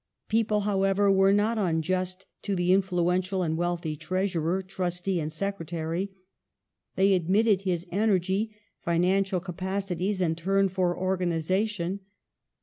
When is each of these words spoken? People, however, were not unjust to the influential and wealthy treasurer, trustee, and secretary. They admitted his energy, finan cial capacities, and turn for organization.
People, 0.29 0.61
however, 0.61 1.11
were 1.11 1.31
not 1.31 1.59
unjust 1.59 2.25
to 2.41 2.55
the 2.55 2.73
influential 2.73 3.43
and 3.43 3.55
wealthy 3.55 3.95
treasurer, 3.95 4.63
trustee, 4.63 5.19
and 5.19 5.31
secretary. 5.31 6.09
They 6.95 7.13
admitted 7.13 7.61
his 7.61 7.85
energy, 7.91 8.49
finan 8.83 9.21
cial 9.25 9.43
capacities, 9.43 10.19
and 10.19 10.35
turn 10.35 10.69
for 10.69 10.97
organization. 10.97 11.99